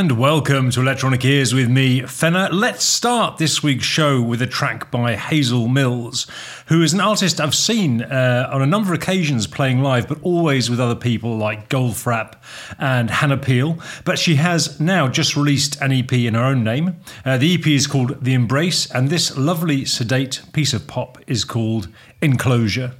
and 0.00 0.12
welcome 0.12 0.70
to 0.70 0.80
Electronic 0.80 1.22
Ears 1.26 1.52
with 1.52 1.68
me, 1.68 2.00
Fenner. 2.00 2.48
Let's 2.50 2.86
start 2.86 3.36
this 3.36 3.62
week's 3.62 3.84
show 3.84 4.22
with 4.22 4.40
a 4.40 4.46
track 4.46 4.90
by 4.90 5.14
Hazel 5.14 5.68
Mills, 5.68 6.26
who 6.68 6.80
is 6.80 6.94
an 6.94 7.02
artist 7.02 7.38
I've 7.38 7.54
seen 7.54 8.00
uh, 8.00 8.48
on 8.50 8.62
a 8.62 8.66
number 8.66 8.94
of 8.94 8.98
occasions 8.98 9.46
playing 9.46 9.82
live, 9.82 10.08
but 10.08 10.16
always 10.22 10.70
with 10.70 10.80
other 10.80 10.94
people 10.94 11.36
like 11.36 11.68
Goldfrapp 11.68 12.36
and 12.78 13.10
Hannah 13.10 13.36
Peel. 13.36 13.78
But 14.06 14.18
she 14.18 14.36
has 14.36 14.80
now 14.80 15.06
just 15.06 15.36
released 15.36 15.78
an 15.82 15.92
EP 15.92 16.10
in 16.14 16.32
her 16.32 16.44
own 16.44 16.64
name. 16.64 16.96
Uh, 17.22 17.36
the 17.36 17.52
EP 17.56 17.66
is 17.66 17.86
called 17.86 18.24
The 18.24 18.32
Embrace, 18.32 18.90
and 18.90 19.10
this 19.10 19.36
lovely, 19.36 19.84
sedate 19.84 20.40
piece 20.54 20.72
of 20.72 20.86
pop 20.86 21.18
is 21.26 21.44
called 21.44 21.88
Enclosure. 22.22 22.94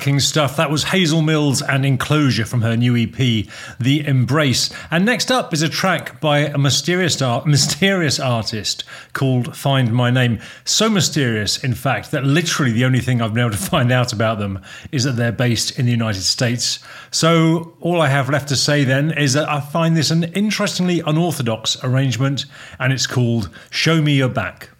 Cracking 0.00 0.18
stuff. 0.18 0.56
That 0.56 0.70
was 0.70 0.84
Hazel 0.84 1.20
Mills 1.20 1.60
and 1.60 1.84
Enclosure 1.84 2.46
from 2.46 2.62
her 2.62 2.74
new 2.74 2.96
EP, 2.96 3.46
The 3.78 4.02
Embrace. 4.06 4.70
And 4.90 5.04
next 5.04 5.30
up 5.30 5.52
is 5.52 5.60
a 5.60 5.68
track 5.68 6.22
by 6.22 6.38
a 6.38 6.56
mysterious, 6.56 7.20
art, 7.20 7.46
mysterious 7.46 8.18
artist 8.18 8.84
called 9.12 9.54
Find 9.54 9.92
My 9.92 10.08
Name. 10.08 10.40
So 10.64 10.88
mysterious, 10.88 11.62
in 11.62 11.74
fact, 11.74 12.12
that 12.12 12.24
literally 12.24 12.72
the 12.72 12.86
only 12.86 13.00
thing 13.00 13.20
I've 13.20 13.34
been 13.34 13.42
able 13.42 13.50
to 13.50 13.58
find 13.58 13.92
out 13.92 14.14
about 14.14 14.38
them 14.38 14.62
is 14.90 15.04
that 15.04 15.16
they're 15.16 15.32
based 15.32 15.78
in 15.78 15.84
the 15.84 15.92
United 15.92 16.22
States. 16.22 16.78
So 17.10 17.76
all 17.80 18.00
I 18.00 18.08
have 18.08 18.30
left 18.30 18.48
to 18.48 18.56
say 18.56 18.84
then 18.84 19.10
is 19.10 19.34
that 19.34 19.50
I 19.50 19.60
find 19.60 19.98
this 19.98 20.10
an 20.10 20.24
interestingly 20.32 21.00
unorthodox 21.00 21.76
arrangement, 21.84 22.46
and 22.78 22.90
it's 22.90 23.06
called 23.06 23.50
Show 23.68 24.00
Me 24.00 24.14
Your 24.14 24.30
Back. 24.30 24.70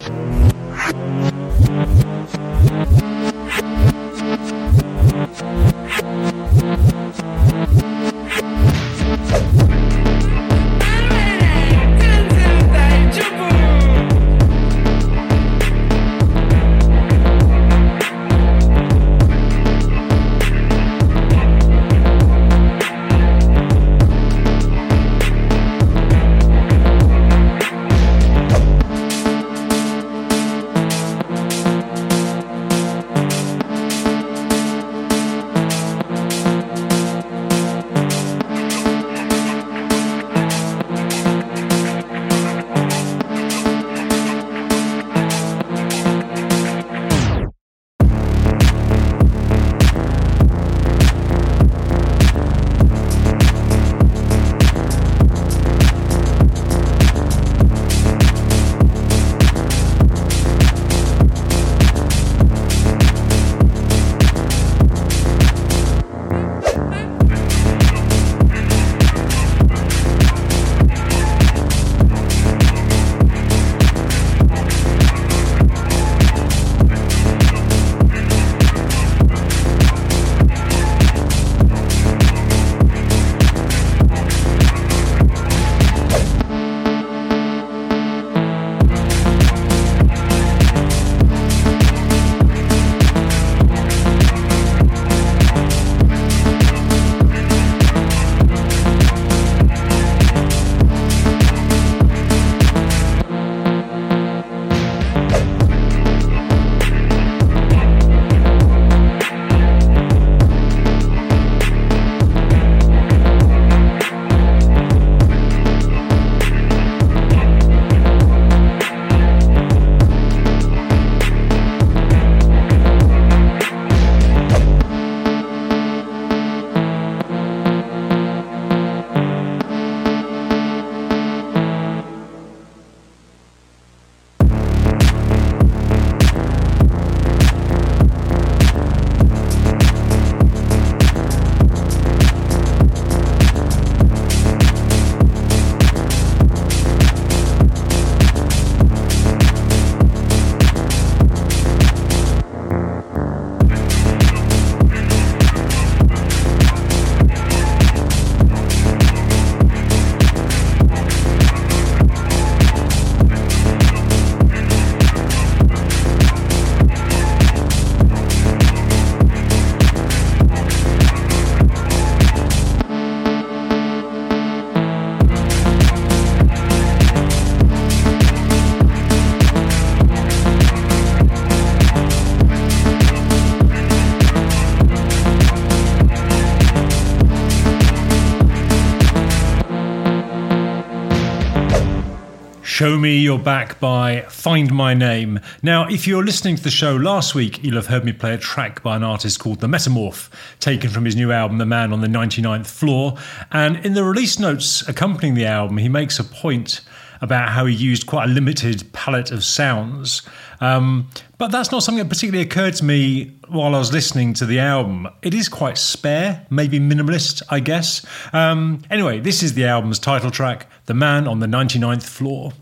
Show 192.81 192.97
Me 192.97 193.15
Your 193.15 193.37
Back 193.37 193.79
by 193.79 194.21
Find 194.21 194.73
My 194.73 194.95
Name. 194.95 195.39
Now, 195.61 195.87
if 195.87 196.07
you're 196.07 196.23
listening 196.23 196.55
to 196.55 196.63
the 196.63 196.71
show 196.71 196.95
last 196.95 197.35
week, 197.35 197.63
you'll 197.63 197.75
have 197.75 197.85
heard 197.85 198.03
me 198.03 198.11
play 198.11 198.33
a 198.33 198.39
track 198.39 198.81
by 198.81 198.95
an 198.95 199.03
artist 199.03 199.39
called 199.39 199.59
The 199.59 199.67
Metamorph, 199.67 200.31
taken 200.59 200.89
from 200.89 201.05
his 201.05 201.15
new 201.15 201.31
album, 201.31 201.59
The 201.59 201.67
Man 201.67 201.93
on 201.93 202.01
the 202.01 202.07
99th 202.07 202.65
Floor. 202.65 203.17
And 203.51 203.85
in 203.85 203.93
the 203.93 204.03
release 204.03 204.39
notes 204.39 204.81
accompanying 204.89 205.35
the 205.35 205.45
album, 205.45 205.77
he 205.77 205.89
makes 205.89 206.17
a 206.17 206.23
point 206.23 206.81
about 207.21 207.49
how 207.49 207.67
he 207.67 207.75
used 207.75 208.07
quite 208.07 208.27
a 208.27 208.33
limited 208.33 208.91
palette 208.93 209.29
of 209.29 209.43
sounds. 209.43 210.23
Um, 210.59 211.07
but 211.37 211.51
that's 211.51 211.71
not 211.71 211.83
something 211.83 212.03
that 212.03 212.09
particularly 212.09 212.43
occurred 212.43 212.73
to 212.77 212.83
me 212.83 213.37
while 213.47 213.75
I 213.75 213.77
was 213.77 213.93
listening 213.93 214.33
to 214.33 214.45
the 214.47 214.57
album. 214.57 215.07
It 215.21 215.35
is 215.35 215.49
quite 215.49 215.77
spare, 215.77 216.47
maybe 216.49 216.79
minimalist, 216.79 217.43
I 217.47 217.59
guess. 217.59 218.03
Um, 218.33 218.81
anyway, 218.89 219.19
this 219.19 219.43
is 219.43 219.53
the 219.53 219.65
album's 219.65 219.99
title 219.99 220.31
track, 220.31 220.65
The 220.87 220.95
Man 220.95 221.27
on 221.27 221.41
the 221.41 221.47
99th 221.47 222.01
Floor. 222.01 222.53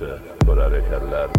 excusa 0.00 0.18
para 0.46 0.68
recharlar. 0.68 1.30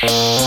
Uh... 0.00 0.37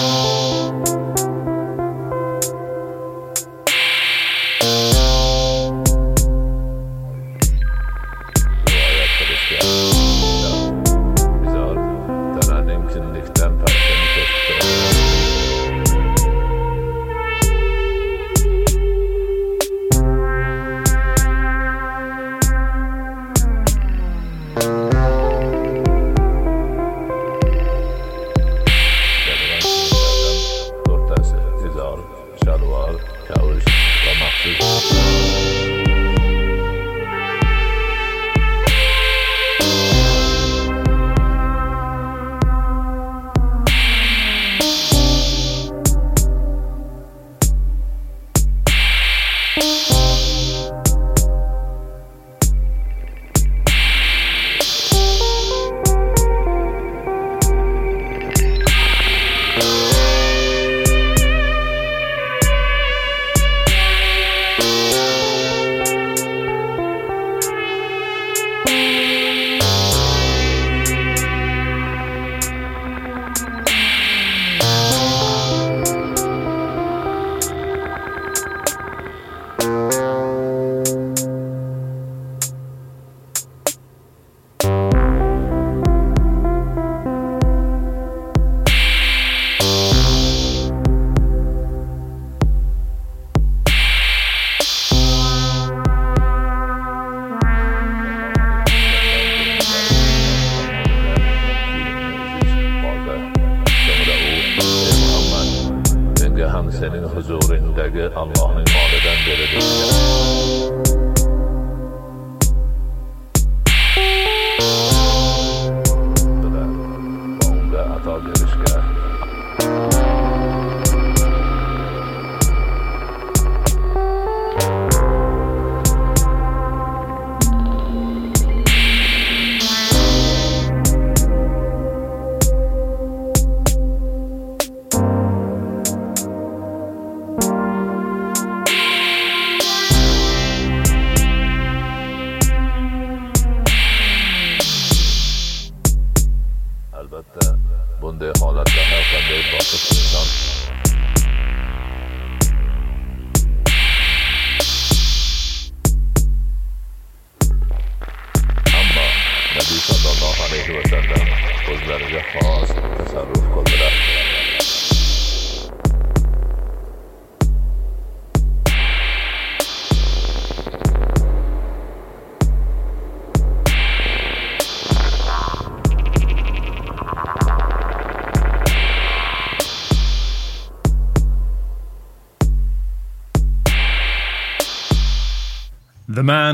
huzurindəki 107.42 108.10
Allahın 108.16 108.66
imadədən 108.66 109.24
belə 109.28 109.48
deyiləm. 109.54 111.11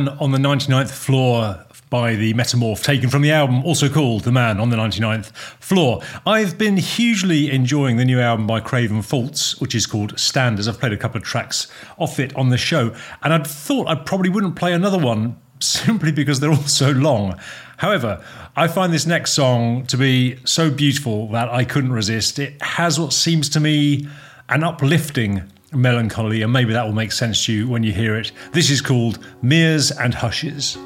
On 0.08 0.32
the 0.32 0.38
99th 0.38 0.92
Floor 0.92 1.66
by 1.90 2.16
the 2.16 2.34
Metamorph, 2.34 2.84
taken 2.84 3.10
from 3.10 3.22
the 3.22 3.32
album 3.32 3.64
also 3.64 3.90
called 3.90 4.24
The 4.24 4.32
Man 4.32 4.60
on 4.60 4.70
the 4.70 4.78
99th 4.78 5.32
Floor. 5.60 6.02
I've 6.26 6.58
been 6.58 6.78
hugely 6.78 7.50
enjoying 7.52 7.98
the 7.98 8.06
new 8.06 8.20
album 8.20 8.48
by 8.48 8.60
Craven 8.60 9.02
Faults, 9.02 9.60
which 9.60 9.74
is 9.74 9.86
called 9.86 10.18
Standers. 10.20 10.68
I've 10.68 10.80
played 10.80 10.94
a 10.94 10.98
couple 10.98 11.18
of 11.18 11.24
tracks 11.24 11.68
off 11.98 12.20
it 12.20 12.36
on 12.36 12.50
the 12.50 12.58
show, 12.58 12.94
and 13.22 13.34
I'd 13.34 13.48
thought 13.48 13.88
I 13.88 13.96
probably 13.96 14.30
wouldn't 14.30 14.56
play 14.56 14.74
another 14.74 14.98
one 14.98 15.38
simply 15.60 16.12
because 16.12 16.40
they're 16.40 16.52
all 16.52 16.64
so 16.64 16.92
long. 16.92 17.40
However, 17.78 18.24
I 18.56 18.68
find 18.68 18.92
this 18.92 19.06
next 19.06 19.34
song 19.34 19.86
to 19.88 19.98
be 19.98 20.40
so 20.46 20.72
beautiful 20.72 21.30
that 21.30 21.50
I 21.50 21.64
couldn't 21.64 21.94
resist. 21.94 22.40
It 22.40 22.62
has 22.62 23.00
what 23.00 23.14
seems 23.14 23.50
to 23.50 23.60
me 23.60 24.08
an 24.50 24.64
uplifting 24.64 25.44
melancholy, 25.74 26.42
and 26.42 26.52
maybe 26.52 26.74
that 26.74 26.86
will 26.86 26.94
make 26.94 27.12
sense 27.12 27.46
to 27.46 27.54
you 27.54 27.68
when 27.68 27.84
you 27.84 27.92
hear 27.94 28.16
it. 28.16 28.32
This 28.52 28.70
is 28.70 28.82
called 28.82 29.20
Meres 29.42 29.92
and 29.92 30.14
Hushes. 30.14 30.78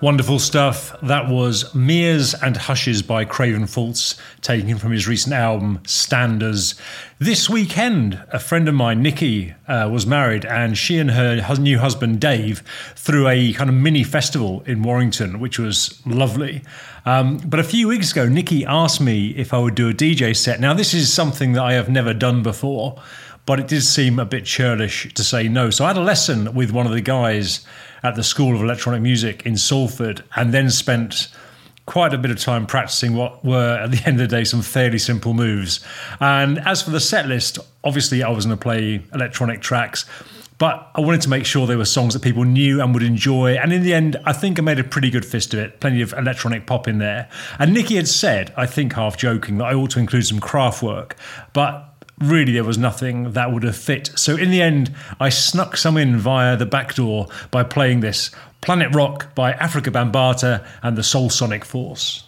Wonderful 0.00 0.38
stuff. 0.38 0.94
That 1.02 1.28
was 1.28 1.74
Meres 1.74 2.32
and 2.32 2.56
Hushes 2.56 3.02
by 3.02 3.24
Craven 3.24 3.66
Faults, 3.66 4.14
taken 4.42 4.78
from 4.78 4.92
his 4.92 5.08
recent 5.08 5.34
album 5.34 5.80
Standers. 5.86 6.76
This 7.18 7.50
weekend, 7.50 8.22
a 8.28 8.38
friend 8.38 8.68
of 8.68 8.76
mine, 8.76 9.02
Nikki, 9.02 9.56
uh, 9.66 9.88
was 9.90 10.06
married, 10.06 10.44
and 10.44 10.78
she 10.78 10.98
and 10.98 11.10
her 11.10 11.42
new 11.58 11.80
husband 11.80 12.20
Dave 12.20 12.62
threw 12.94 13.26
a 13.26 13.52
kind 13.54 13.68
of 13.68 13.74
mini 13.74 14.04
festival 14.04 14.62
in 14.66 14.84
Warrington, 14.84 15.40
which 15.40 15.58
was 15.58 16.00
lovely. 16.06 16.62
Um, 17.04 17.38
but 17.38 17.58
a 17.58 17.64
few 17.64 17.88
weeks 17.88 18.12
ago, 18.12 18.28
Nikki 18.28 18.64
asked 18.64 19.00
me 19.00 19.30
if 19.30 19.52
I 19.52 19.58
would 19.58 19.74
do 19.74 19.88
a 19.88 19.92
DJ 19.92 20.36
set. 20.36 20.60
Now, 20.60 20.74
this 20.74 20.94
is 20.94 21.12
something 21.12 21.54
that 21.54 21.64
I 21.64 21.72
have 21.72 21.88
never 21.88 22.14
done 22.14 22.44
before, 22.44 23.02
but 23.48 23.58
it 23.58 23.66
did 23.66 23.82
seem 23.82 24.18
a 24.18 24.26
bit 24.26 24.44
churlish 24.44 25.10
to 25.14 25.24
say 25.24 25.48
no. 25.48 25.70
So 25.70 25.86
I 25.86 25.88
had 25.88 25.96
a 25.96 26.02
lesson 26.02 26.52
with 26.52 26.70
one 26.70 26.84
of 26.84 26.92
the 26.92 27.00
guys 27.00 27.64
at 28.02 28.14
the 28.14 28.22
School 28.22 28.54
of 28.54 28.60
Electronic 28.60 29.00
Music 29.00 29.46
in 29.46 29.56
Salford 29.56 30.22
and 30.36 30.52
then 30.52 30.68
spent 30.68 31.28
quite 31.86 32.12
a 32.12 32.18
bit 32.18 32.30
of 32.30 32.38
time 32.38 32.66
practicing 32.66 33.14
what 33.14 33.42
were 33.42 33.78
at 33.78 33.90
the 33.90 34.02
end 34.06 34.20
of 34.20 34.28
the 34.28 34.36
day 34.36 34.44
some 34.44 34.60
fairly 34.60 34.98
simple 34.98 35.32
moves. 35.32 35.82
And 36.20 36.58
as 36.58 36.82
for 36.82 36.90
the 36.90 37.00
set 37.00 37.26
list, 37.26 37.58
obviously 37.82 38.22
I 38.22 38.28
was 38.28 38.44
going 38.44 38.58
to 38.58 38.62
play 38.62 39.02
electronic 39.14 39.62
tracks, 39.62 40.04
but 40.58 40.90
I 40.94 41.00
wanted 41.00 41.22
to 41.22 41.30
make 41.30 41.46
sure 41.46 41.66
there 41.66 41.78
were 41.78 41.86
songs 41.86 42.12
that 42.12 42.20
people 42.20 42.44
knew 42.44 42.82
and 42.82 42.92
would 42.92 43.02
enjoy. 43.02 43.54
And 43.54 43.72
in 43.72 43.82
the 43.82 43.94
end, 43.94 44.18
I 44.26 44.34
think 44.34 44.58
I 44.58 44.62
made 44.62 44.78
a 44.78 44.84
pretty 44.84 45.08
good 45.08 45.24
fist 45.24 45.54
of 45.54 45.60
it. 45.60 45.80
Plenty 45.80 46.02
of 46.02 46.12
electronic 46.12 46.66
pop 46.66 46.86
in 46.86 46.98
there. 46.98 47.30
And 47.58 47.72
Nikki 47.72 47.96
had 47.96 48.08
said, 48.08 48.52
I 48.58 48.66
think 48.66 48.92
half 48.92 49.16
joking, 49.16 49.56
that 49.56 49.64
I 49.64 49.72
ought 49.72 49.92
to 49.92 50.00
include 50.00 50.26
some 50.26 50.38
Kraftwerk, 50.38 51.12
but 51.54 51.87
really 52.20 52.52
there 52.52 52.64
was 52.64 52.78
nothing 52.78 53.32
that 53.32 53.52
would 53.52 53.62
have 53.62 53.76
fit. 53.76 54.10
So 54.16 54.36
in 54.36 54.50
the 54.50 54.62
end, 54.62 54.94
I 55.20 55.28
snuck 55.28 55.76
some 55.76 55.96
in 55.96 56.18
via 56.18 56.56
the 56.56 56.66
back 56.66 56.94
door 56.94 57.28
by 57.50 57.62
playing 57.62 58.00
this 58.00 58.30
Planet 58.60 58.94
Rock 58.94 59.34
by 59.34 59.52
Afrika 59.52 59.92
Bambaataa 59.92 60.66
and 60.82 60.96
the 60.96 61.02
Soulsonic 61.02 61.64
Force. 61.64 62.27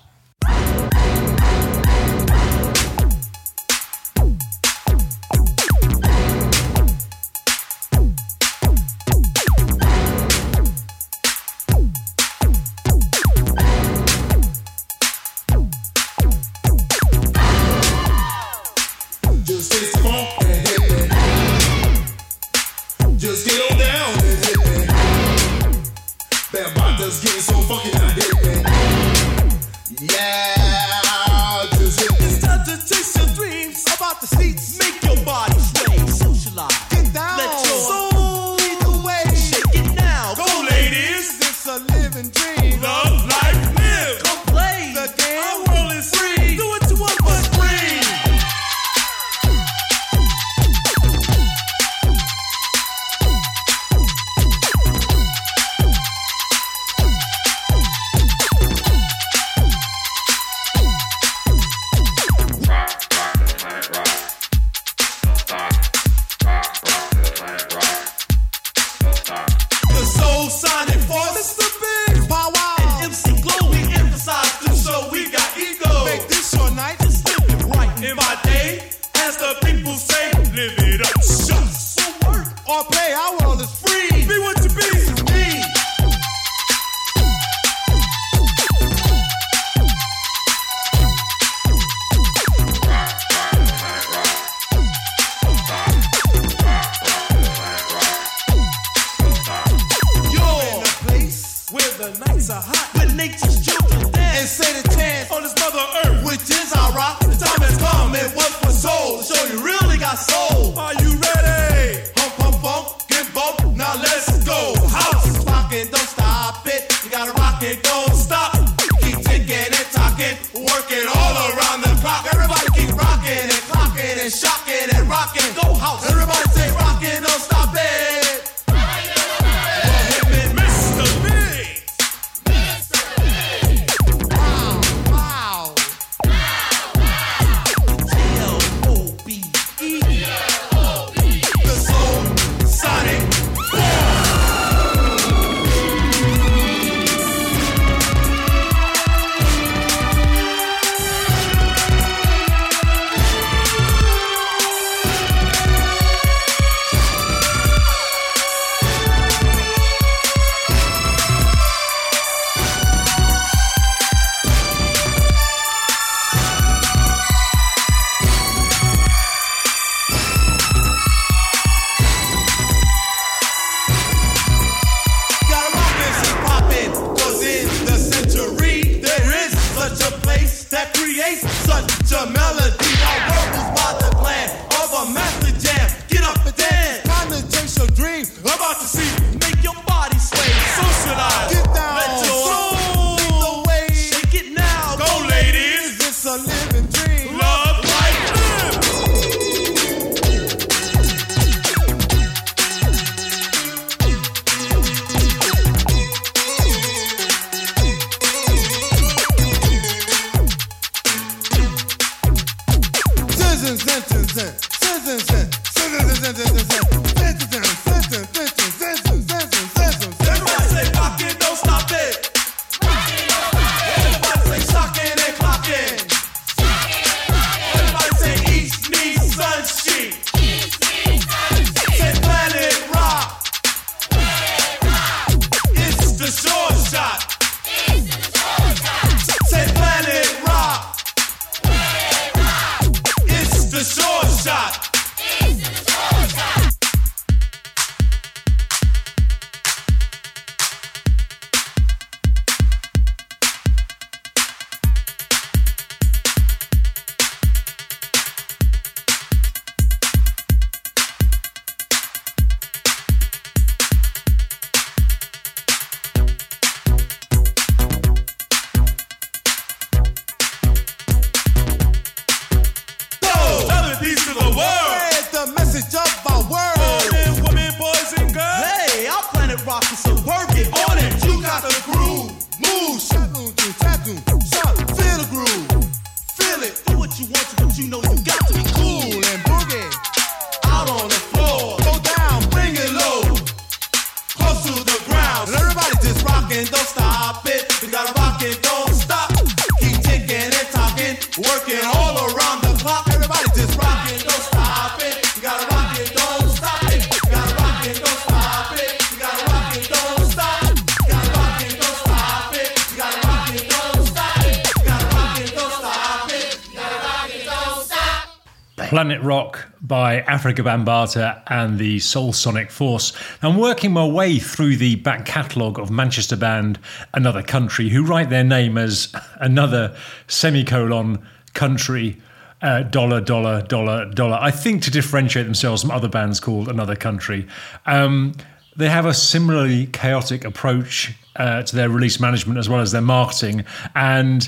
Planet 319.01 319.23
Rock 319.23 319.67
by 319.81 320.21
Afrika 320.21 320.57
Bambaataa 320.57 321.43
and 321.47 321.79
the 321.79 321.97
Soulsonic 322.01 322.71
Force. 322.71 323.15
I'm 323.41 323.57
working 323.57 323.95
my 323.95 324.07
way 324.07 324.39
through 324.39 324.77
the 324.77 324.97
back 324.97 325.25
catalogue 325.25 325.79
of 325.79 325.91
Manchester 325.91 326.37
band 326.37 326.79
Another 327.15 327.43
Country, 327.43 327.89
who 327.89 328.05
write 328.05 328.29
their 328.29 328.45
name 328.45 328.77
as 328.77 329.11
another 329.41 329.97
semicolon 330.29 331.27
country. 331.55 332.21
Uh, 332.61 332.83
dollar, 332.83 333.23
dollar, 333.23 333.63
dollar, 333.63 334.05
dollar. 334.11 334.37
I 334.39 334.51
think 334.51 334.83
to 334.83 334.91
differentiate 334.91 335.47
themselves 335.47 335.81
from 335.81 335.93
other 335.93 336.11
bands 336.11 336.39
called 336.39 336.69
Another 336.69 336.95
Country. 336.95 337.49
Um, 337.87 338.35
they 338.77 338.91
have 338.91 339.07
a 339.07 339.15
similarly 339.15 339.87
chaotic 339.87 340.45
approach 340.45 341.15
uh, 341.37 341.63
to 341.63 341.75
their 341.75 341.89
release 341.89 342.21
management 342.21 342.59
as 342.59 342.69
well 342.69 342.83
as 342.83 342.93
their 342.93 343.01
marketing. 343.01 343.65
And 343.95 344.47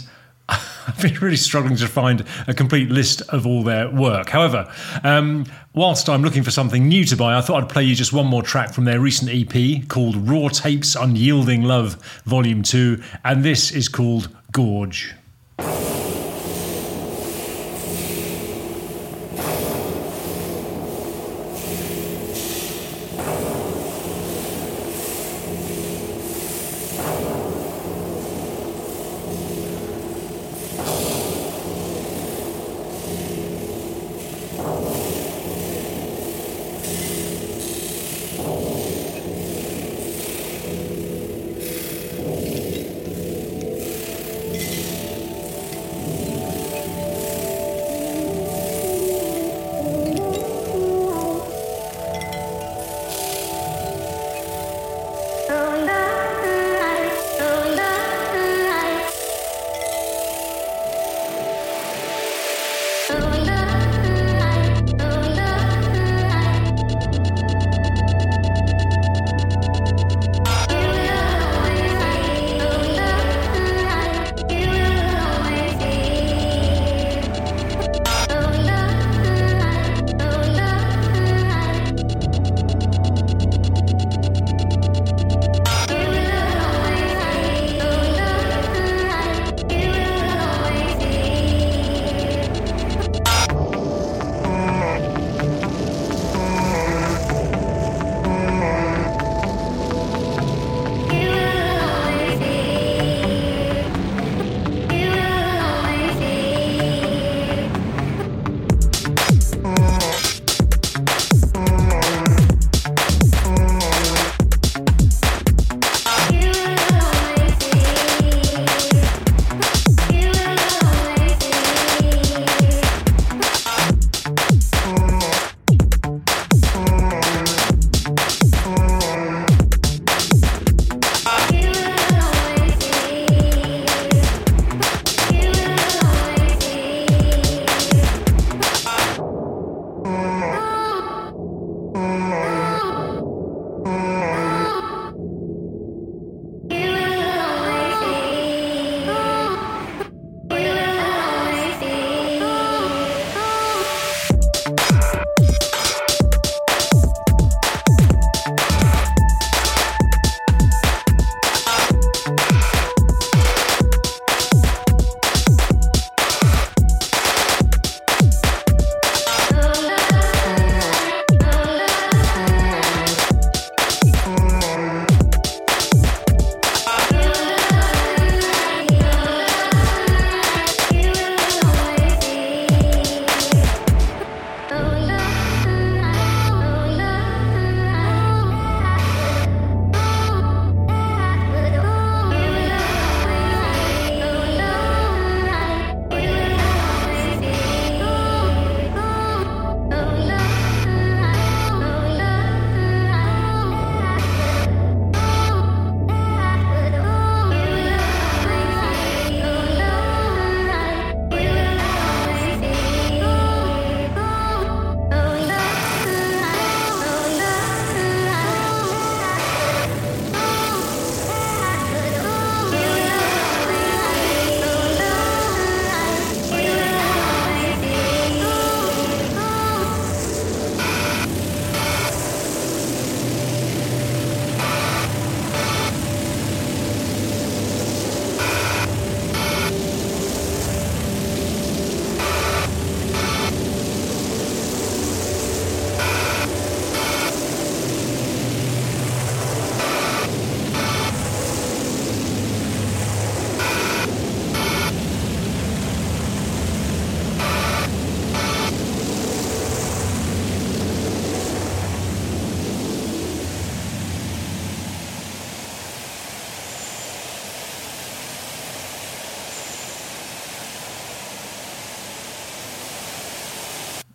I've 0.86 1.00
been 1.00 1.14
really 1.16 1.36
struggling 1.36 1.76
to 1.76 1.86
find 1.86 2.24
a 2.46 2.54
complete 2.54 2.90
list 2.90 3.22
of 3.28 3.46
all 3.46 3.62
their 3.62 3.88
work. 3.90 4.28
However, 4.28 4.72
um, 5.04 5.46
whilst 5.74 6.08
I'm 6.08 6.22
looking 6.22 6.42
for 6.42 6.50
something 6.50 6.88
new 6.88 7.04
to 7.04 7.16
buy, 7.16 7.36
I 7.36 7.40
thought 7.40 7.62
I'd 7.62 7.68
play 7.68 7.84
you 7.84 7.94
just 7.94 8.12
one 8.12 8.26
more 8.26 8.42
track 8.42 8.72
from 8.72 8.84
their 8.84 9.00
recent 9.00 9.30
EP 9.30 9.88
called 9.88 10.28
Raw 10.28 10.48
Tapes 10.48 10.96
Unyielding 10.96 11.62
Love 11.62 11.94
Volume 12.24 12.62
2, 12.62 13.02
and 13.24 13.44
this 13.44 13.70
is 13.70 13.88
called 13.88 14.28
Gorge. 14.52 15.14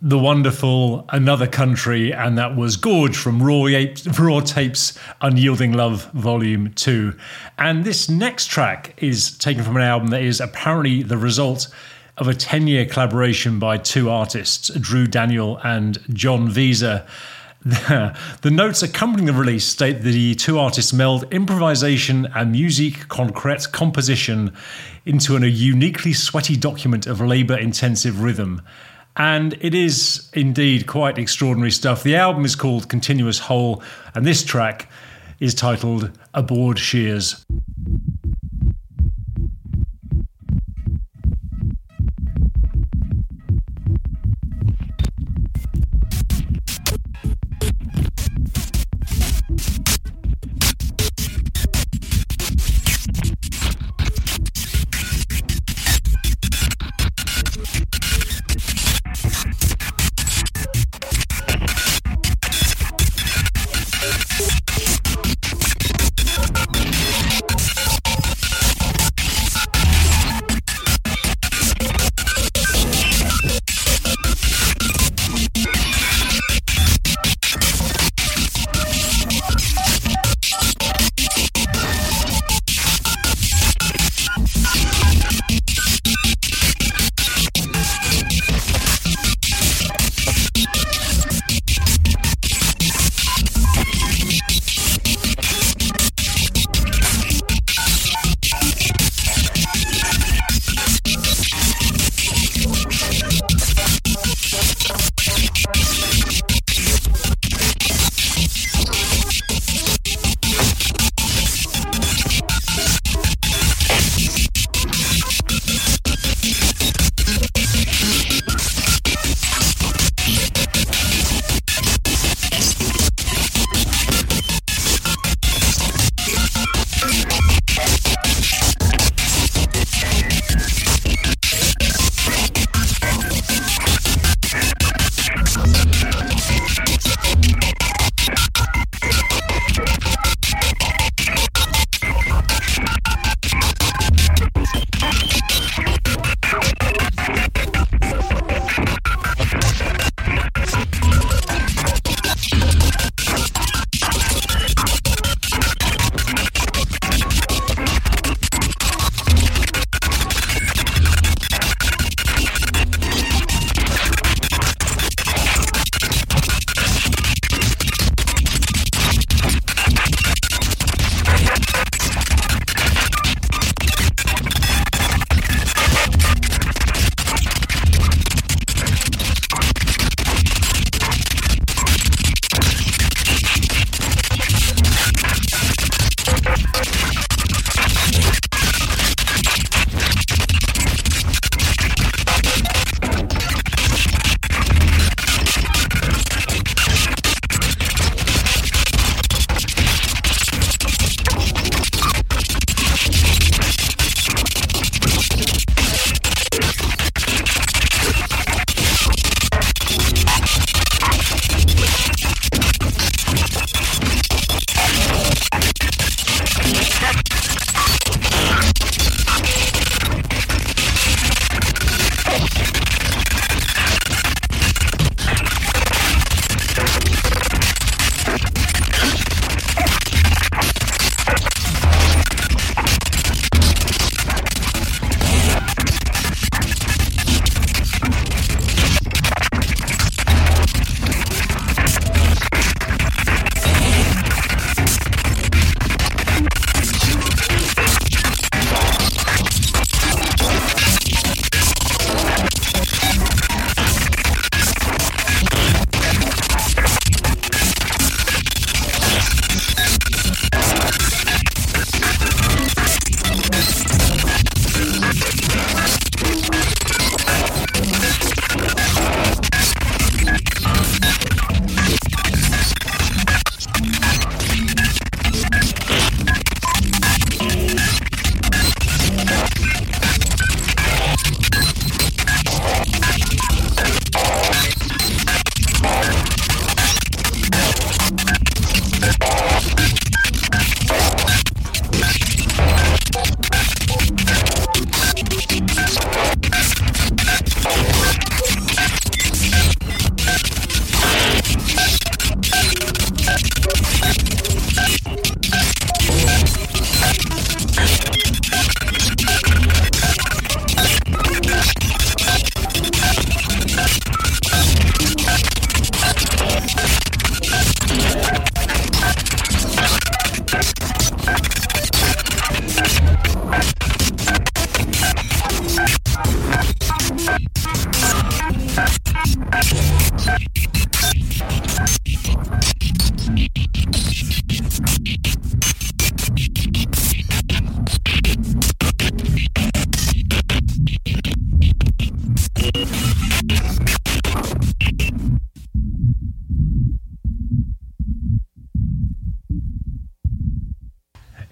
The 0.08 0.18
wonderful 0.18 1.04
Another 1.10 1.46
Country, 1.46 2.14
and 2.14 2.38
that 2.38 2.56
was 2.56 2.78
Gorge 2.78 3.14
from 3.14 3.42
Raw, 3.42 3.66
Raw 4.18 4.40
Tapes 4.40 4.98
Unyielding 5.20 5.74
Love 5.74 6.10
Volume 6.12 6.72
2. 6.72 7.14
And 7.58 7.84
this 7.84 8.08
next 8.08 8.46
track 8.46 8.94
is 9.02 9.36
taken 9.36 9.62
from 9.62 9.76
an 9.76 9.82
album 9.82 10.08
that 10.08 10.22
is 10.22 10.40
apparently 10.40 11.02
the 11.02 11.18
result 11.18 11.68
of 12.16 12.26
a 12.26 12.32
10 12.32 12.68
year 12.68 12.86
collaboration 12.86 13.58
by 13.58 13.76
two 13.76 14.08
artists, 14.08 14.70
Drew 14.70 15.06
Daniel 15.06 15.60
and 15.62 15.98
John 16.14 16.54
Wiese. 16.54 16.80
the 17.60 18.14
notes 18.50 18.82
accompanying 18.82 19.26
the 19.26 19.34
release 19.34 19.66
state 19.66 20.02
that 20.04 20.10
the 20.10 20.34
two 20.36 20.58
artists 20.58 20.94
meld 20.94 21.30
improvisation 21.34 22.26
and 22.34 22.52
musique 22.52 23.08
concrète 23.08 23.72
composition 23.72 24.54
into 25.04 25.36
an, 25.36 25.44
a 25.44 25.48
uniquely 25.48 26.14
sweaty 26.14 26.56
document 26.56 27.06
of 27.06 27.20
labour 27.20 27.58
intensive 27.58 28.22
rhythm. 28.22 28.62
And 29.18 29.58
it 29.60 29.74
is 29.74 30.30
indeed 30.32 30.86
quite 30.86 31.18
extraordinary 31.18 31.72
stuff. 31.72 32.04
The 32.04 32.14
album 32.14 32.44
is 32.44 32.54
called 32.54 32.88
Continuous 32.88 33.40
Hole, 33.40 33.82
and 34.14 34.24
this 34.24 34.44
track 34.44 34.88
is 35.40 35.54
titled 35.54 36.16
Aboard 36.34 36.78
Shears. 36.78 37.44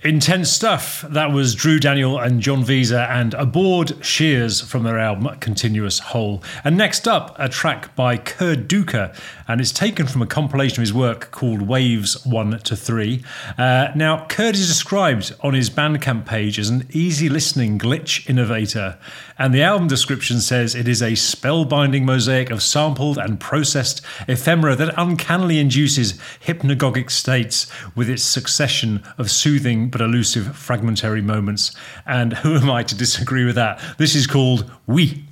Intense 0.06 0.52
stuff. 0.52 1.04
That 1.08 1.32
was 1.32 1.56
Drew 1.56 1.80
Daniel 1.80 2.16
and 2.16 2.40
John 2.40 2.64
Wiese 2.64 2.92
and 2.92 3.34
Aboard 3.34 4.04
Shears 4.04 4.60
from 4.60 4.84
their 4.84 5.00
album 5.00 5.36
Continuous 5.40 5.98
Hole. 5.98 6.44
And 6.62 6.76
next 6.76 7.08
up, 7.08 7.34
a 7.40 7.48
track 7.48 7.92
by 7.96 8.16
Kerr 8.16 8.54
Duker, 8.54 9.12
and 9.48 9.60
it's 9.60 9.72
taken 9.72 10.06
from 10.06 10.22
a 10.22 10.26
compilation 10.26 10.78
of 10.78 10.82
his 10.82 10.94
work 10.94 11.32
called 11.32 11.62
Waves 11.62 12.24
1 12.24 12.60
to 12.60 12.76
3. 12.76 13.24
Uh, 13.58 13.88
now, 13.96 14.24
Kerr 14.26 14.50
is 14.50 14.68
described 14.68 15.34
on 15.40 15.54
his 15.54 15.70
Bandcamp 15.70 16.24
page 16.24 16.60
as 16.60 16.70
an 16.70 16.86
easy 16.90 17.28
listening 17.28 17.76
glitch 17.76 18.30
innovator, 18.30 18.98
and 19.38 19.52
the 19.52 19.62
album 19.62 19.88
description 19.88 20.40
says 20.40 20.74
it 20.74 20.88
is 20.88 21.02
a 21.02 21.12
spellbinding 21.12 22.02
mosaic 22.04 22.50
of 22.50 22.62
sampled 22.62 23.18
and 23.18 23.38
processed 23.38 24.00
ephemera 24.28 24.74
that 24.76 24.94
uncannily 24.96 25.58
induces 25.58 26.14
hypnagogic 26.44 27.10
states 27.10 27.70
with 27.94 28.08
its 28.08 28.22
succession 28.22 29.02
of 29.18 29.30
soothing 29.30 29.88
but 29.90 30.00
elusive 30.00 30.56
fragmentary 30.56 31.22
moments. 31.22 31.72
And 32.06 32.32
who 32.34 32.56
am 32.56 32.70
I 32.70 32.82
to 32.84 32.94
disagree 32.94 33.44
with 33.44 33.56
that? 33.56 33.80
This 33.98 34.14
is 34.14 34.26
called 34.26 34.70
Oui. 34.86 35.24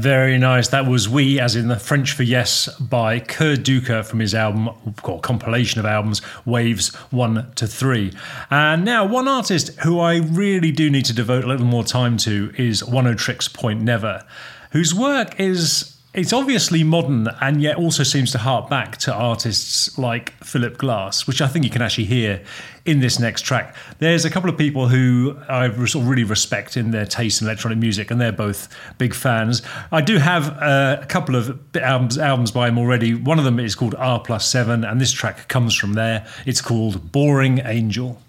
Very 0.00 0.38
nice. 0.38 0.68
That 0.68 0.86
was 0.86 1.10
Oui, 1.10 1.38
as 1.38 1.54
in 1.54 1.68
the 1.68 1.78
French 1.78 2.12
for 2.12 2.22
Yes, 2.22 2.74
by 2.76 3.20
Kerr 3.20 3.56
Duca 3.56 4.02
from 4.02 4.20
his 4.20 4.34
album, 4.34 4.70
or 5.02 5.20
compilation 5.20 5.78
of 5.78 5.84
albums, 5.84 6.22
Waves 6.46 6.94
1 7.10 7.52
to 7.56 7.66
3. 7.66 8.10
And 8.50 8.82
now, 8.82 9.04
one 9.04 9.28
artist 9.28 9.78
who 9.80 10.00
I 10.00 10.16
really 10.16 10.72
do 10.72 10.88
need 10.88 11.04
to 11.04 11.12
devote 11.12 11.44
a 11.44 11.46
little 11.46 11.66
more 11.66 11.84
time 11.84 12.16
to 12.18 12.50
is 12.56 12.82
Oneohtrix 12.82 13.52
Point 13.52 13.82
Never, 13.82 14.24
whose 14.70 14.94
work 14.94 15.38
is 15.38 15.98
it's 16.12 16.32
obviously 16.32 16.82
modern 16.82 17.28
and 17.40 17.62
yet 17.62 17.76
also 17.76 18.02
seems 18.02 18.32
to 18.32 18.38
hark 18.38 18.68
back 18.68 18.96
to 18.96 19.14
artists 19.14 19.96
like 19.96 20.32
Philip 20.42 20.76
Glass, 20.76 21.26
which 21.26 21.40
I 21.40 21.46
think 21.46 21.64
you 21.64 21.70
can 21.70 21.82
actually 21.82 22.06
hear 22.06 22.42
in 22.84 23.00
this 23.00 23.18
next 23.18 23.42
track. 23.42 23.74
There's 23.98 24.24
a 24.24 24.30
couple 24.30 24.50
of 24.50 24.56
people 24.56 24.88
who 24.88 25.36
I 25.48 25.66
really 25.66 26.24
respect 26.24 26.76
in 26.76 26.90
their 26.90 27.06
taste 27.06 27.40
in 27.40 27.46
electronic 27.46 27.78
music, 27.78 28.10
and 28.10 28.20
they're 28.20 28.32
both 28.32 28.68
big 28.98 29.14
fans. 29.14 29.62
I 29.92 30.00
do 30.00 30.18
have 30.18 30.48
uh, 30.58 30.98
a 31.02 31.06
couple 31.06 31.36
of 31.36 31.58
albums, 31.76 32.18
albums 32.18 32.50
by 32.50 32.68
him 32.68 32.78
already. 32.78 33.14
One 33.14 33.38
of 33.38 33.44
them 33.44 33.60
is 33.60 33.74
called 33.74 33.94
R 33.96 34.20
plus 34.20 34.46
seven, 34.46 34.84
and 34.84 35.00
this 35.00 35.12
track 35.12 35.48
comes 35.48 35.74
from 35.74 35.94
there. 35.94 36.26
It's 36.46 36.60
called 36.60 37.12
Boring 37.12 37.60
Angel. 37.64 38.20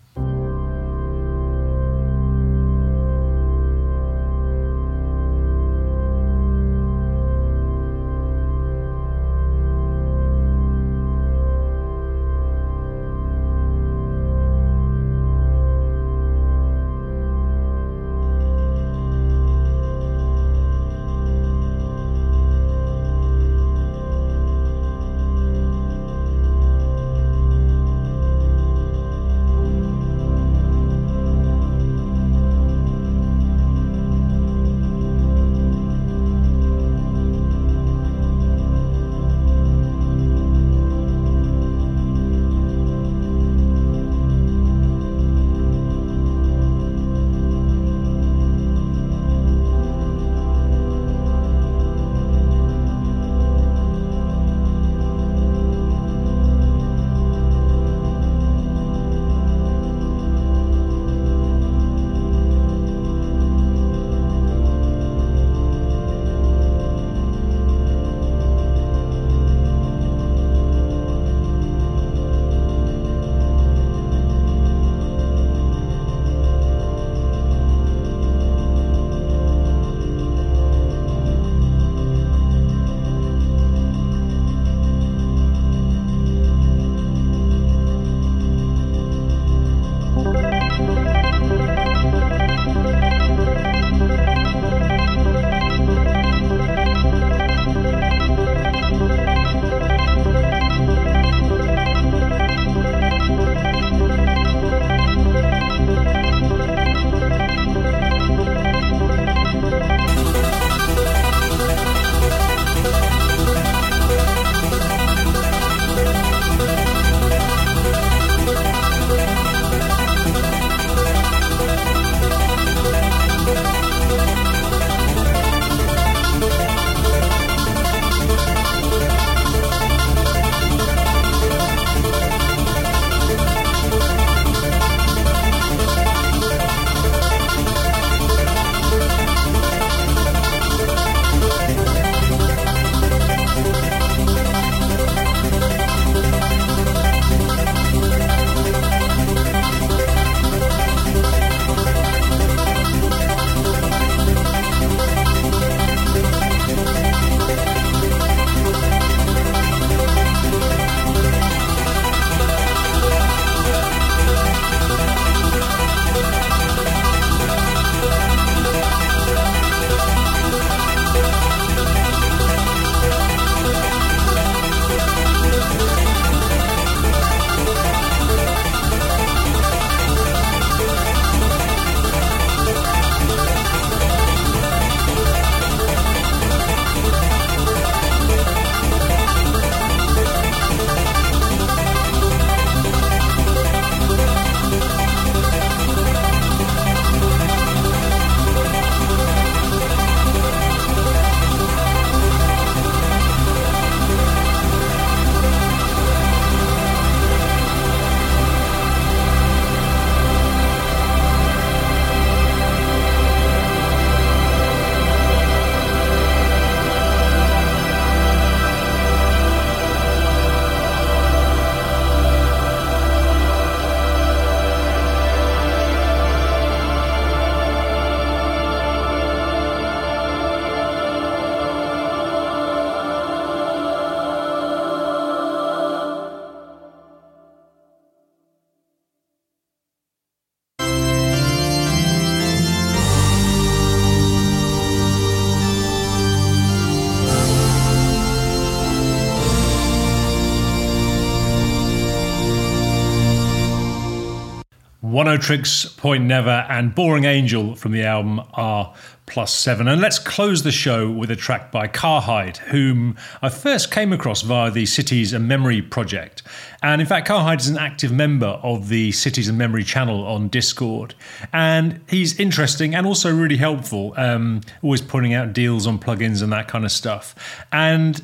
Oneohtrix, 255.21 255.95
Point 255.97 256.23
Never, 256.23 256.65
and 256.67 256.95
Boring 256.95 257.25
Angel 257.25 257.75
from 257.75 257.91
the 257.91 258.01
album 258.01 258.41
R 258.53 258.91
plus 259.27 259.53
seven. 259.53 259.87
And 259.87 260.01
let's 260.01 260.17
close 260.17 260.63
the 260.63 260.71
show 260.71 261.11
with 261.11 261.29
a 261.29 261.35
track 261.35 261.71
by 261.71 261.87
Carhide, 261.87 262.57
whom 262.57 263.15
I 263.39 263.49
first 263.49 263.91
came 263.91 264.11
across 264.13 264.41
via 264.41 264.71
the 264.71 264.87
Cities 264.87 265.31
and 265.31 265.47
Memory 265.47 265.83
project. 265.83 266.41
And 266.81 266.99
in 267.01 267.05
fact, 267.05 267.27
Carhide 267.27 267.59
is 267.59 267.67
an 267.67 267.77
active 267.77 268.11
member 268.11 268.59
of 268.63 268.89
the 268.89 269.11
Cities 269.11 269.47
and 269.47 269.59
Memory 269.59 269.83
channel 269.83 270.25
on 270.25 270.47
Discord. 270.47 271.13
And 271.53 272.01
he's 272.09 272.39
interesting 272.39 272.95
and 272.95 273.05
also 273.05 273.31
really 273.31 273.57
helpful, 273.57 274.15
um, 274.17 274.61
always 274.81 275.01
pointing 275.01 275.35
out 275.35 275.53
deals 275.53 275.85
on 275.85 275.99
plugins 275.99 276.41
and 276.41 276.51
that 276.51 276.67
kind 276.67 276.83
of 276.83 276.91
stuff. 276.91 277.35
And 277.71 278.19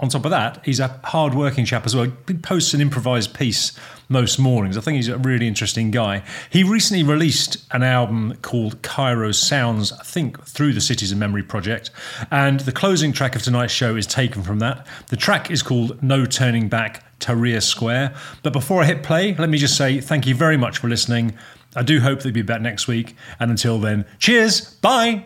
on 0.00 0.08
top 0.08 0.24
of 0.24 0.30
that, 0.30 0.64
he's 0.64 0.80
a 0.80 0.88
hard-working 1.04 1.66
chap 1.66 1.84
as 1.84 1.94
well. 1.94 2.10
He 2.26 2.34
posts 2.34 2.72
an 2.72 2.80
improvised 2.80 3.34
piece 3.34 3.78
most 4.08 4.38
mornings. 4.38 4.76
I 4.76 4.80
think 4.80 4.96
he's 4.96 5.08
a 5.08 5.18
really 5.18 5.46
interesting 5.46 5.90
guy. 5.90 6.22
He 6.50 6.64
recently 6.64 7.02
released 7.02 7.58
an 7.72 7.82
album 7.82 8.36
called 8.42 8.82
Cairo 8.82 9.32
Sounds, 9.32 9.92
I 9.92 10.02
think 10.02 10.42
through 10.44 10.72
the 10.72 10.80
Cities 10.80 11.12
of 11.12 11.18
Memory 11.18 11.42
project, 11.42 11.90
and 12.30 12.60
the 12.60 12.72
closing 12.72 13.12
track 13.12 13.36
of 13.36 13.42
tonight's 13.42 13.72
show 13.72 13.96
is 13.96 14.06
taken 14.06 14.42
from 14.42 14.58
that. 14.60 14.86
The 15.08 15.16
track 15.16 15.50
is 15.50 15.62
called 15.62 16.02
No 16.02 16.24
Turning 16.24 16.68
Back 16.68 17.04
Tahrir 17.20 17.62
Square. 17.62 18.14
But 18.42 18.52
before 18.52 18.82
I 18.82 18.86
hit 18.86 19.02
play, 19.02 19.34
let 19.34 19.50
me 19.50 19.58
just 19.58 19.76
say 19.76 20.00
thank 20.00 20.26
you 20.26 20.34
very 20.34 20.56
much 20.56 20.78
for 20.78 20.88
listening. 20.88 21.36
I 21.76 21.82
do 21.82 22.00
hope 22.00 22.20
that 22.20 22.28
you'll 22.28 22.34
be 22.34 22.42
back 22.42 22.60
next 22.60 22.88
week, 22.88 23.14
and 23.38 23.50
until 23.50 23.78
then, 23.78 24.06
cheers, 24.18 24.74
bye. 24.76 25.24